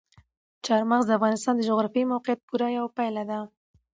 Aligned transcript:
چار 0.65 0.81
مغز 0.91 1.05
د 1.07 1.11
افغانستان 1.17 1.53
د 1.57 1.61
جغرافیایي 1.69 2.09
موقیعت 2.13 2.39
پوره 2.47 2.67
یوه 2.77 2.89
پایله 2.97 3.23
ده. 3.29 3.39